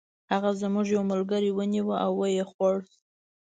[0.31, 2.75] هغه زموږ یو ملګری ونیوه او و یې خوړ.